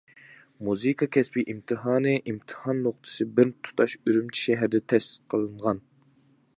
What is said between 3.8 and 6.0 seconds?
ئۈرۈمچى شەھىرىدە تەسىس قىلىنغان.